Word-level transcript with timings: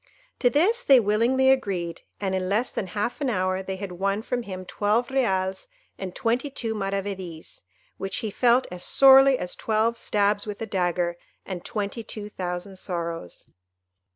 To 0.39 0.49
this 0.49 0.81
they 0.81 0.99
willingly 0.99 1.51
agreed, 1.51 2.01
and 2.19 2.33
in 2.33 2.49
less 2.49 2.71
than 2.71 2.87
half 2.87 3.21
an 3.21 3.29
hour 3.29 3.61
they 3.61 3.75
had 3.75 3.91
won 3.91 4.23
from 4.23 4.41
him 4.41 4.65
twelve 4.65 5.11
reals 5.11 5.67
and 5.99 6.15
twenty 6.15 6.49
two 6.49 6.73
maravedis, 6.73 7.61
which 7.97 8.17
he 8.25 8.31
felt 8.31 8.65
as 8.71 8.83
sorely 8.83 9.37
as 9.37 9.55
twelve 9.55 9.99
stabs 9.99 10.47
with 10.47 10.59
a 10.59 10.65
dagger 10.65 11.17
and 11.45 11.63
twenty 11.63 12.03
two 12.03 12.29
thousand 12.29 12.77
sorrows. 12.79 13.47